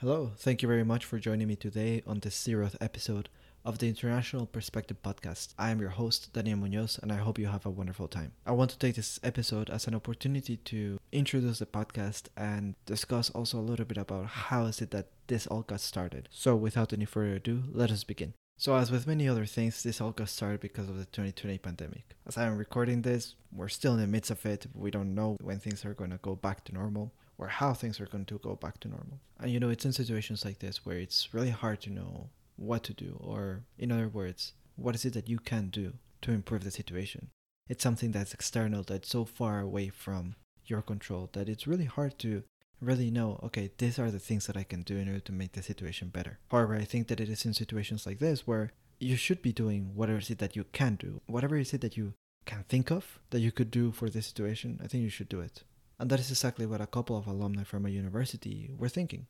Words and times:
Hello, 0.00 0.32
thank 0.36 0.60
you 0.60 0.68
very 0.68 0.84
much 0.84 1.06
for 1.06 1.18
joining 1.18 1.48
me 1.48 1.56
today 1.56 2.02
on 2.06 2.18
this 2.18 2.36
zeroth 2.46 2.76
episode 2.82 3.30
of 3.64 3.78
the 3.78 3.88
International 3.88 4.44
Perspective 4.44 4.98
Podcast. 5.02 5.54
I 5.58 5.70
am 5.70 5.80
your 5.80 5.88
host, 5.88 6.34
Daniel 6.34 6.58
Munoz, 6.58 7.00
and 7.02 7.10
I 7.10 7.16
hope 7.16 7.38
you 7.38 7.46
have 7.46 7.64
a 7.64 7.70
wonderful 7.70 8.06
time. 8.06 8.32
I 8.44 8.52
want 8.52 8.70
to 8.72 8.78
take 8.78 8.96
this 8.96 9.18
episode 9.22 9.70
as 9.70 9.86
an 9.86 9.94
opportunity 9.94 10.58
to 10.58 10.98
introduce 11.12 11.60
the 11.60 11.64
podcast 11.64 12.24
and 12.36 12.74
discuss 12.84 13.30
also 13.30 13.58
a 13.58 13.60
little 13.60 13.86
bit 13.86 13.96
about 13.96 14.26
how 14.26 14.66
is 14.66 14.82
it 14.82 14.90
that 14.90 15.06
this 15.28 15.46
all 15.46 15.62
got 15.62 15.80
started. 15.80 16.28
So 16.30 16.54
without 16.54 16.92
any 16.92 17.06
further 17.06 17.36
ado, 17.36 17.62
let 17.72 17.90
us 17.90 18.04
begin. 18.04 18.34
So, 18.58 18.74
as 18.76 18.90
with 18.90 19.06
many 19.06 19.26
other 19.28 19.46
things, 19.46 19.82
this 19.82 20.00
all 20.00 20.12
got 20.12 20.28
started 20.28 20.60
because 20.60 20.90
of 20.90 20.98
the 20.98 21.06
2020 21.06 21.58
pandemic. 21.58 22.16
As 22.26 22.36
I 22.36 22.44
am 22.44 22.58
recording 22.58 23.00
this, 23.00 23.34
we're 23.50 23.68
still 23.68 23.94
in 23.94 24.00
the 24.00 24.06
midst 24.06 24.30
of 24.30 24.44
it. 24.44 24.66
We 24.74 24.90
don't 24.90 25.14
know 25.14 25.38
when 25.42 25.58
things 25.58 25.84
are 25.86 25.94
going 25.94 26.10
to 26.10 26.18
go 26.18 26.36
back 26.36 26.64
to 26.64 26.74
normal 26.74 27.12
or 27.38 27.48
how 27.48 27.74
things 27.74 28.00
are 28.00 28.06
going 28.06 28.24
to 28.26 28.38
go 28.38 28.54
back 28.54 28.80
to 28.80 28.88
normal. 28.88 29.20
And 29.38 29.50
you 29.50 29.60
know, 29.60 29.68
it's 29.68 29.84
in 29.84 29.92
situations 29.92 30.44
like 30.44 30.58
this 30.58 30.84
where 30.84 30.98
it's 30.98 31.34
really 31.34 31.50
hard 31.50 31.80
to 31.82 31.90
know 31.90 32.30
what 32.56 32.82
to 32.84 32.94
do, 32.94 33.18
or 33.20 33.64
in 33.78 33.92
other 33.92 34.08
words, 34.08 34.52
what 34.76 34.94
is 34.94 35.04
it 35.04 35.12
that 35.12 35.28
you 35.28 35.38
can 35.38 35.68
do 35.68 35.94
to 36.22 36.32
improve 36.32 36.64
the 36.64 36.70
situation. 36.70 37.28
It's 37.68 37.82
something 37.82 38.12
that's 38.12 38.34
external, 38.34 38.82
that's 38.82 39.08
so 39.08 39.24
far 39.24 39.60
away 39.60 39.88
from 39.88 40.36
your 40.64 40.82
control 40.82 41.30
that 41.32 41.48
it's 41.48 41.66
really 41.66 41.84
hard 41.84 42.18
to 42.20 42.42
really 42.80 43.10
know, 43.10 43.40
okay, 43.42 43.70
these 43.78 43.98
are 43.98 44.10
the 44.10 44.18
things 44.18 44.46
that 44.46 44.56
I 44.56 44.62
can 44.62 44.82
do 44.82 44.96
in 44.96 45.08
order 45.08 45.20
to 45.20 45.32
make 45.32 45.52
the 45.52 45.62
situation 45.62 46.08
better. 46.08 46.38
However, 46.50 46.74
I 46.74 46.84
think 46.84 47.08
that 47.08 47.20
it 47.20 47.28
is 47.28 47.44
in 47.44 47.54
situations 47.54 48.06
like 48.06 48.18
this 48.18 48.46
where 48.46 48.72
you 48.98 49.16
should 49.16 49.42
be 49.42 49.52
doing 49.52 49.92
whatever 49.94 50.18
it 50.18 50.30
is 50.30 50.36
that 50.36 50.56
you 50.56 50.64
can 50.72 50.96
do, 50.96 51.20
whatever 51.26 51.56
it 51.56 51.62
is 51.62 51.70
that 51.70 51.96
you 51.96 52.14
can 52.44 52.64
think 52.68 52.90
of 52.90 53.18
that 53.30 53.40
you 53.40 53.52
could 53.52 53.70
do 53.70 53.92
for 53.92 54.08
this 54.08 54.26
situation, 54.26 54.80
I 54.82 54.86
think 54.86 55.02
you 55.02 55.10
should 55.10 55.28
do 55.28 55.40
it. 55.40 55.64
And 55.98 56.10
that 56.10 56.20
is 56.20 56.30
exactly 56.30 56.66
what 56.66 56.80
a 56.80 56.86
couple 56.86 57.16
of 57.16 57.26
alumni 57.26 57.64
from 57.64 57.86
a 57.86 57.90
university 57.90 58.70
were 58.76 58.88
thinking 58.88 59.26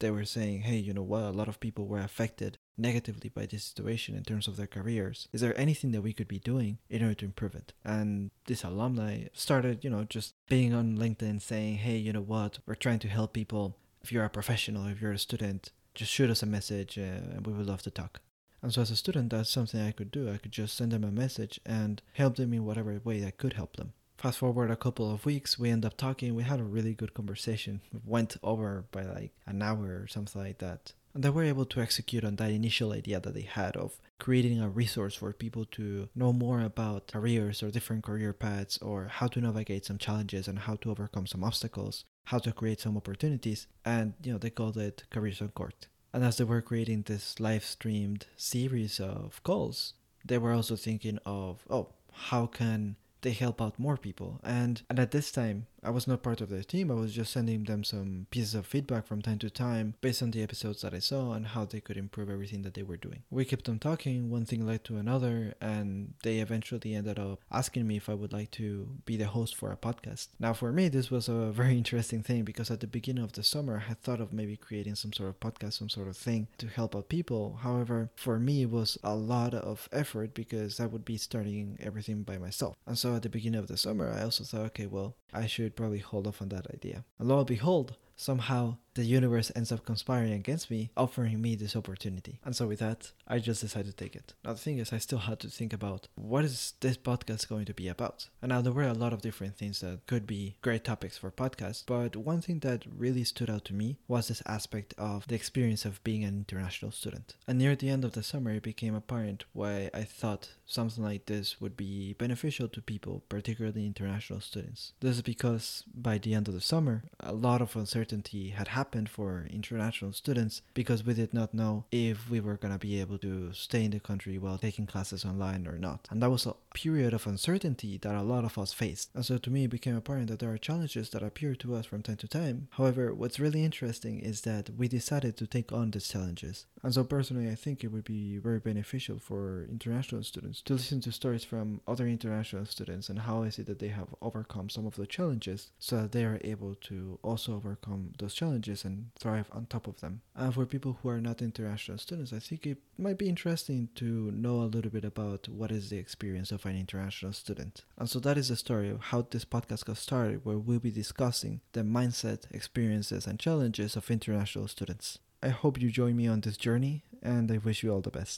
they 0.00 0.10
were 0.10 0.24
saying, 0.24 0.62
hey, 0.62 0.76
you 0.76 0.92
know 0.92 1.02
what, 1.02 1.22
a 1.22 1.30
lot 1.30 1.48
of 1.48 1.60
people 1.60 1.86
were 1.86 2.00
affected 2.00 2.58
negatively 2.76 3.28
by 3.28 3.46
this 3.46 3.64
situation 3.64 4.14
in 4.14 4.22
terms 4.22 4.46
of 4.46 4.56
their 4.56 4.66
careers. 4.66 5.28
Is 5.32 5.40
there 5.40 5.58
anything 5.58 5.92
that 5.92 6.02
we 6.02 6.12
could 6.12 6.28
be 6.28 6.38
doing 6.38 6.78
in 6.88 7.02
order 7.02 7.14
to 7.14 7.24
improve 7.24 7.54
it? 7.54 7.72
And 7.84 8.30
this 8.46 8.64
alumni 8.64 9.24
started, 9.32 9.82
you 9.82 9.90
know, 9.90 10.04
just 10.04 10.34
being 10.48 10.72
on 10.74 10.96
LinkedIn 10.96 11.42
saying, 11.42 11.76
hey, 11.76 11.96
you 11.96 12.12
know 12.12 12.20
what, 12.20 12.58
we're 12.66 12.74
trying 12.74 13.00
to 13.00 13.08
help 13.08 13.32
people. 13.32 13.76
If 14.02 14.12
you're 14.12 14.24
a 14.24 14.30
professional, 14.30 14.86
if 14.86 15.00
you're 15.00 15.12
a 15.12 15.18
student, 15.18 15.72
just 15.94 16.12
shoot 16.12 16.30
us 16.30 16.42
a 16.42 16.46
message 16.46 16.96
uh, 16.96 17.34
and 17.34 17.46
we 17.46 17.52
would 17.52 17.66
love 17.66 17.82
to 17.82 17.90
talk. 17.90 18.20
And 18.62 18.72
so, 18.72 18.82
as 18.82 18.90
a 18.90 18.96
student, 18.96 19.30
that's 19.30 19.50
something 19.50 19.80
I 19.80 19.92
could 19.92 20.10
do. 20.10 20.28
I 20.28 20.36
could 20.36 20.50
just 20.50 20.76
send 20.76 20.90
them 20.90 21.04
a 21.04 21.12
message 21.12 21.60
and 21.64 22.02
help 22.14 22.36
them 22.36 22.52
in 22.52 22.64
whatever 22.64 23.00
way 23.04 23.24
I 23.24 23.30
could 23.30 23.52
help 23.52 23.76
them. 23.76 23.92
Fast 24.18 24.38
forward 24.38 24.68
a 24.72 24.76
couple 24.76 25.08
of 25.08 25.24
weeks, 25.24 25.60
we 25.60 25.70
end 25.70 25.84
up 25.84 25.96
talking. 25.96 26.34
We 26.34 26.42
had 26.42 26.58
a 26.58 26.64
really 26.64 26.92
good 26.92 27.14
conversation. 27.14 27.82
We 27.92 28.00
went 28.04 28.36
over 28.42 28.84
by 28.90 29.04
like 29.04 29.30
an 29.46 29.62
hour 29.62 30.00
or 30.02 30.08
something 30.08 30.42
like 30.42 30.58
that. 30.58 30.92
And 31.14 31.22
they 31.22 31.30
were 31.30 31.44
able 31.44 31.64
to 31.66 31.80
execute 31.80 32.24
on 32.24 32.34
that 32.36 32.50
initial 32.50 32.92
idea 32.92 33.20
that 33.20 33.32
they 33.32 33.42
had 33.42 33.76
of 33.76 34.00
creating 34.18 34.60
a 34.60 34.68
resource 34.68 35.14
for 35.14 35.32
people 35.32 35.66
to 35.66 36.08
know 36.16 36.32
more 36.32 36.62
about 36.62 37.12
careers 37.12 37.62
or 37.62 37.70
different 37.70 38.02
career 38.02 38.32
paths 38.32 38.76
or 38.78 39.06
how 39.06 39.28
to 39.28 39.40
navigate 39.40 39.84
some 39.84 39.98
challenges 39.98 40.48
and 40.48 40.58
how 40.58 40.74
to 40.74 40.90
overcome 40.90 41.28
some 41.28 41.44
obstacles, 41.44 42.04
how 42.24 42.40
to 42.40 42.50
create 42.50 42.80
some 42.80 42.96
opportunities. 42.96 43.68
And, 43.84 44.14
you 44.24 44.32
know, 44.32 44.38
they 44.38 44.50
called 44.50 44.76
it 44.76 45.04
Careers 45.10 45.40
on 45.40 45.50
Court. 45.50 45.86
And 46.12 46.24
as 46.24 46.38
they 46.38 46.44
were 46.44 46.60
creating 46.60 47.02
this 47.02 47.38
live 47.38 47.64
streamed 47.64 48.26
series 48.36 48.98
of 48.98 49.40
calls, 49.44 49.94
they 50.24 50.38
were 50.38 50.54
also 50.54 50.74
thinking 50.74 51.20
of, 51.24 51.64
oh, 51.70 51.90
how 52.12 52.46
can 52.46 52.96
they 53.22 53.32
help 53.32 53.60
out 53.60 53.78
more 53.78 53.96
people. 53.96 54.40
And 54.42 54.82
and 54.88 54.98
at 54.98 55.10
this 55.10 55.30
time, 55.32 55.66
I 55.82 55.90
was 55.90 56.06
not 56.06 56.22
part 56.22 56.40
of 56.40 56.48
their 56.48 56.62
team. 56.62 56.90
I 56.90 56.94
was 56.94 57.14
just 57.14 57.32
sending 57.32 57.64
them 57.64 57.84
some 57.84 58.26
pieces 58.30 58.54
of 58.54 58.66
feedback 58.66 59.06
from 59.06 59.22
time 59.22 59.38
to 59.40 59.50
time 59.50 59.94
based 60.00 60.22
on 60.22 60.30
the 60.30 60.42
episodes 60.42 60.82
that 60.82 60.94
I 60.94 60.98
saw 60.98 61.32
and 61.32 61.46
how 61.46 61.64
they 61.64 61.80
could 61.80 61.96
improve 61.96 62.30
everything 62.30 62.62
that 62.62 62.74
they 62.74 62.82
were 62.82 62.96
doing. 62.96 63.22
We 63.30 63.44
kept 63.44 63.68
on 63.68 63.78
talking, 63.78 64.30
one 64.30 64.44
thing 64.44 64.66
led 64.66 64.84
to 64.84 64.96
another, 64.96 65.54
and 65.60 66.14
they 66.22 66.38
eventually 66.38 66.94
ended 66.94 67.18
up 67.18 67.40
asking 67.50 67.86
me 67.86 67.96
if 67.96 68.08
I 68.08 68.14
would 68.14 68.32
like 68.32 68.50
to 68.52 68.88
be 69.04 69.16
the 69.16 69.26
host 69.26 69.54
for 69.54 69.70
a 69.70 69.76
podcast. 69.76 70.28
Now, 70.38 70.52
for 70.52 70.72
me, 70.72 70.88
this 70.88 71.10
was 71.10 71.28
a 71.28 71.52
very 71.52 71.76
interesting 71.78 72.22
thing 72.22 72.44
because 72.44 72.70
at 72.70 72.80
the 72.80 72.86
beginning 72.86 73.24
of 73.24 73.32
the 73.32 73.42
summer, 73.42 73.76
I 73.76 73.88
had 73.88 74.02
thought 74.02 74.20
of 74.20 74.32
maybe 74.32 74.56
creating 74.56 74.96
some 74.96 75.12
sort 75.12 75.28
of 75.28 75.40
podcast, 75.40 75.74
some 75.74 75.88
sort 75.88 76.08
of 76.08 76.16
thing 76.16 76.48
to 76.58 76.66
help 76.66 76.96
out 76.96 77.08
people. 77.08 77.60
However, 77.62 78.10
for 78.16 78.38
me, 78.38 78.62
it 78.62 78.70
was 78.70 78.98
a 79.04 79.14
lot 79.14 79.54
of 79.54 79.88
effort 79.92 80.34
because 80.34 80.80
I 80.80 80.86
would 80.86 81.04
be 81.04 81.16
starting 81.16 81.78
everything 81.80 82.22
by 82.22 82.38
myself. 82.38 82.76
And 82.86 82.98
so 82.98 83.14
at 83.14 83.22
the 83.22 83.28
beginning 83.28 83.60
of 83.60 83.68
the 83.68 83.76
summer, 83.76 84.12
I 84.12 84.22
also 84.22 84.44
thought, 84.44 84.66
okay, 84.66 84.86
well, 84.86 85.16
I 85.32 85.46
should 85.46 85.67
probably 85.70 85.98
hold 85.98 86.26
off 86.26 86.42
on 86.42 86.48
that 86.50 86.66
idea. 86.72 87.04
And 87.18 87.28
lo 87.28 87.38
and 87.38 87.46
behold, 87.46 87.96
somehow 88.16 88.76
the 88.98 89.04
universe 89.04 89.52
ends 89.54 89.70
up 89.70 89.86
conspiring 89.86 90.32
against 90.32 90.72
me, 90.72 90.90
offering 90.96 91.40
me 91.40 91.54
this 91.54 91.76
opportunity. 91.76 92.40
And 92.44 92.56
so 92.56 92.66
with 92.66 92.80
that, 92.80 93.12
I 93.28 93.38
just 93.38 93.60
decided 93.60 93.96
to 93.96 94.04
take 94.04 94.16
it. 94.16 94.34
Now 94.44 94.54
the 94.54 94.58
thing 94.58 94.78
is, 94.78 94.92
I 94.92 94.98
still 94.98 95.20
had 95.20 95.38
to 95.40 95.48
think 95.48 95.72
about 95.72 96.08
what 96.16 96.44
is 96.44 96.74
this 96.80 96.96
podcast 96.96 97.48
going 97.48 97.64
to 97.66 97.74
be 97.74 97.86
about. 97.86 98.28
And 98.42 98.48
now 98.50 98.60
there 98.60 98.72
were 98.72 98.82
a 98.82 98.94
lot 98.94 99.12
of 99.12 99.22
different 99.22 99.56
things 99.56 99.80
that 99.80 100.04
could 100.08 100.26
be 100.26 100.56
great 100.62 100.82
topics 100.82 101.16
for 101.16 101.30
podcasts, 101.30 101.84
but 101.86 102.16
one 102.16 102.40
thing 102.40 102.58
that 102.60 102.84
really 102.92 103.22
stood 103.22 103.48
out 103.48 103.64
to 103.66 103.72
me 103.72 103.98
was 104.08 104.26
this 104.26 104.42
aspect 104.46 104.94
of 104.98 105.28
the 105.28 105.36
experience 105.36 105.84
of 105.84 106.02
being 106.02 106.24
an 106.24 106.34
international 106.34 106.90
student. 106.90 107.36
And 107.46 107.58
near 107.60 107.76
the 107.76 107.90
end 107.90 108.04
of 108.04 108.14
the 108.14 108.24
summer, 108.24 108.50
it 108.50 108.64
became 108.64 108.96
apparent 108.96 109.44
why 109.52 109.90
I 109.94 110.02
thought 110.02 110.54
something 110.66 111.04
like 111.04 111.26
this 111.26 111.60
would 111.60 111.76
be 111.76 112.14
beneficial 112.14 112.66
to 112.68 112.82
people, 112.82 113.22
particularly 113.28 113.86
international 113.86 114.40
students. 114.40 114.92
This 114.98 115.16
is 115.16 115.22
because 115.22 115.84
by 115.94 116.18
the 116.18 116.34
end 116.34 116.48
of 116.48 116.54
the 116.54 116.60
summer, 116.60 117.04
a 117.20 117.32
lot 117.32 117.62
of 117.62 117.76
uncertainty 117.76 118.48
had 118.50 118.68
happened 118.68 118.87
happened 118.88 119.10
for 119.10 119.46
international 119.50 120.14
students 120.14 120.62
because 120.72 121.04
we 121.04 121.12
did 121.12 121.34
not 121.34 121.52
know 121.52 121.84
if 121.92 122.30
we 122.30 122.40
were 122.40 122.56
going 122.56 122.72
to 122.72 122.78
be 122.78 122.98
able 122.98 123.18
to 123.18 123.52
stay 123.52 123.84
in 123.84 123.90
the 123.90 124.00
country 124.00 124.38
while 124.38 124.56
taking 124.56 124.86
classes 124.86 125.26
online 125.26 125.66
or 125.66 125.76
not. 125.78 126.08
And 126.10 126.22
that 126.22 126.30
was 126.30 126.46
a 126.46 126.54
period 126.72 127.12
of 127.12 127.26
uncertainty 127.26 127.98
that 127.98 128.14
a 128.14 128.22
lot 128.22 128.44
of 128.44 128.56
us 128.56 128.72
faced. 128.72 129.10
And 129.14 129.26
so 129.26 129.36
to 129.36 129.50
me, 129.50 129.64
it 129.64 129.70
became 129.70 129.94
apparent 129.94 130.28
that 130.28 130.38
there 130.38 130.50
are 130.50 130.56
challenges 130.56 131.10
that 131.10 131.22
appear 131.22 131.54
to 131.56 131.74
us 131.74 131.84
from 131.84 132.02
time 132.02 132.16
to 132.16 132.28
time. 132.28 132.68
However, 132.78 133.12
what's 133.12 133.38
really 133.38 133.62
interesting 133.62 134.20
is 134.20 134.40
that 134.42 134.70
we 134.78 134.88
decided 134.88 135.36
to 135.36 135.46
take 135.46 135.70
on 135.70 135.90
these 135.90 136.08
challenges. 136.08 136.64
And 136.82 136.94
so 136.94 137.04
personally, 137.04 137.50
I 137.50 137.56
think 137.56 137.84
it 137.84 137.92
would 137.92 138.04
be 138.04 138.38
very 138.38 138.60
beneficial 138.60 139.18
for 139.18 139.66
international 139.70 140.22
students 140.22 140.62
to 140.62 140.74
listen 140.74 141.00
to 141.02 141.12
stories 141.12 141.44
from 141.44 141.82
other 141.86 142.06
international 142.06 142.64
students 142.64 143.08
and 143.08 143.18
how 143.20 143.42
is 143.42 143.58
it 143.58 143.66
that 143.66 143.80
they 143.80 143.88
have 143.88 144.14
overcome 144.22 144.70
some 144.70 144.86
of 144.86 144.96
the 144.96 145.06
challenges 145.06 145.70
so 145.78 145.96
that 145.96 146.12
they 146.12 146.24
are 146.24 146.40
able 146.42 146.74
to 146.74 147.18
also 147.22 147.54
overcome 147.54 148.12
those 148.18 148.34
challenges 148.34 148.77
and 148.84 149.10
thrive 149.18 149.48
on 149.52 149.66
top 149.66 149.86
of 149.86 150.00
them. 150.00 150.20
And 150.34 150.52
for 150.54 150.66
people 150.66 150.98
who 151.00 151.08
are 151.08 151.20
not 151.20 151.42
international 151.42 151.98
students, 151.98 152.32
I 152.32 152.38
think 152.38 152.66
it 152.66 152.78
might 152.96 153.18
be 153.18 153.28
interesting 153.28 153.88
to 153.96 154.30
know 154.32 154.56
a 154.56 154.72
little 154.72 154.90
bit 154.90 155.04
about 155.04 155.48
what 155.48 155.70
is 155.70 155.90
the 155.90 155.98
experience 155.98 156.52
of 156.52 156.66
an 156.66 156.78
international 156.78 157.32
student. 157.32 157.84
And 157.98 158.08
so 158.08 158.18
that 158.20 158.38
is 158.38 158.48
the 158.48 158.56
story 158.56 158.90
of 158.90 159.00
how 159.00 159.26
this 159.30 159.44
podcast 159.44 159.84
got 159.84 159.98
started, 159.98 160.44
where 160.44 160.58
we'll 160.58 160.78
be 160.78 160.90
discussing 160.90 161.60
the 161.72 161.82
mindset, 161.82 162.50
experiences, 162.50 163.26
and 163.26 163.38
challenges 163.38 163.96
of 163.96 164.10
international 164.10 164.68
students. 164.68 165.18
I 165.42 165.50
hope 165.50 165.80
you 165.80 165.90
join 165.90 166.16
me 166.16 166.26
on 166.26 166.40
this 166.40 166.56
journey, 166.56 167.04
and 167.22 167.50
I 167.52 167.58
wish 167.58 167.82
you 167.82 167.92
all 167.92 168.00
the 168.00 168.10
best. 168.10 168.26